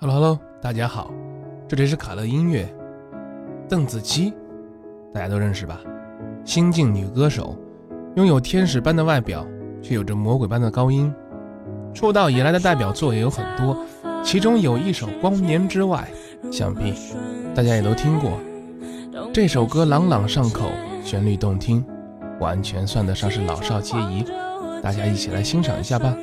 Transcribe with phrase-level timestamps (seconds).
[0.00, 1.10] Hello Hello，大家好，
[1.66, 2.72] 这里是卡乐音乐。
[3.68, 4.32] 邓紫棋，
[5.12, 5.80] 大家都认识吧？
[6.44, 7.58] 新晋女歌手，
[8.14, 9.44] 拥有天使般的外表，
[9.82, 11.12] 却有着魔鬼般的高音。
[11.92, 13.76] 出道以来的代表作也有很多，
[14.22, 16.08] 其中有一首《光年之外》，
[16.52, 16.94] 想必
[17.52, 18.38] 大家也都听过。
[19.34, 20.70] 这首歌朗朗上口，
[21.02, 21.84] 旋律动听，
[22.38, 24.24] 完全算得上是老少皆宜。
[24.80, 26.16] 大家一起来欣赏一下吧。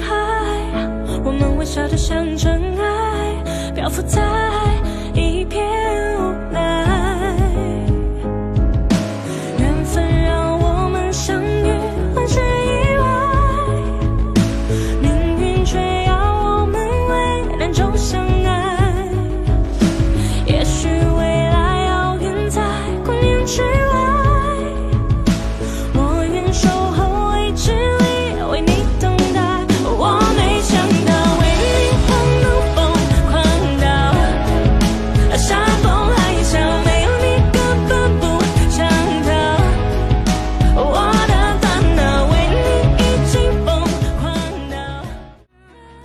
[0.00, 0.14] 海，
[1.24, 4.20] 我们微笑着像尘埃，漂浮在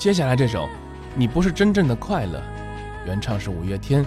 [0.02, 0.66] 接下来这首
[1.14, 2.40] 《你不是真正的快乐》，
[3.06, 4.04] 原唱是五月天，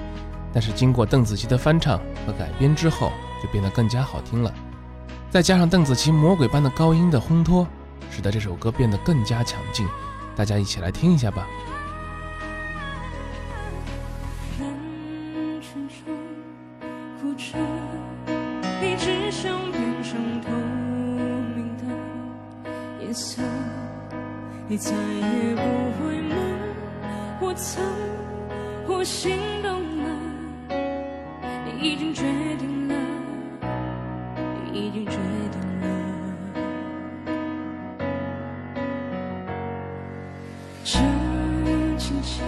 [0.52, 4.52] 但是经过邓紫棋的翻唱和改编之后，就变得更加好听了。
[5.30, 7.64] 再加上邓紫棋魔鬼般的高音的烘托，
[8.10, 9.86] 使得这首歌变得更加强劲。
[10.34, 11.46] 大家一起来听一下吧。
[18.80, 18.96] 你
[24.66, 25.60] 你再也不
[26.00, 26.36] 会梦，
[27.38, 27.84] 我曾，
[28.88, 30.08] 我心动了，
[31.66, 32.24] 你已经决
[32.58, 32.94] 定了，
[34.72, 35.12] 已经决
[35.52, 35.86] 定了。
[40.82, 40.98] 这
[41.98, 42.42] 轻轻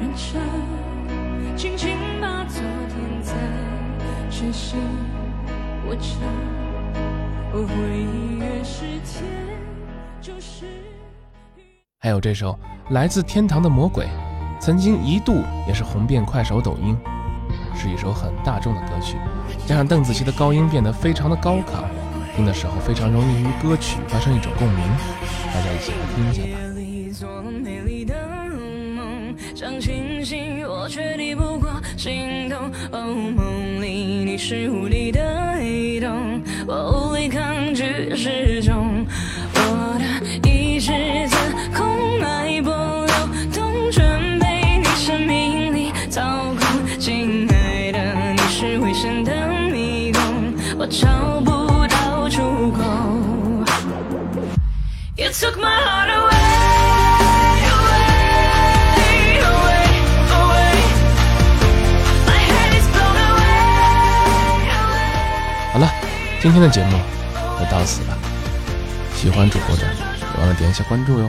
[0.00, 3.32] 认真，轻轻把昨天再
[4.30, 4.76] 实现，
[5.86, 6.20] 我想，
[7.52, 7.62] 回
[8.02, 9.22] 忆越是甜，
[10.20, 10.66] 就是。
[12.04, 12.54] 还有这首
[12.90, 14.06] 来自天堂的魔鬼，
[14.60, 16.94] 曾经一度也是红遍快手、抖音，
[17.74, 19.16] 是一首很大众的歌曲。
[19.66, 21.82] 加上邓紫棋的高音变得非常的高亢，
[22.36, 24.80] 听的时候非常容易与歌曲发生一种共鸣。
[25.46, 26.48] 大家一起来听一下吧。
[55.34, 55.68] 我走了。
[65.72, 65.90] 好了，
[66.40, 66.96] 今天的节目
[67.58, 68.16] 就到此了，
[69.16, 71.28] 喜欢主播的别忘了点一下关注哟。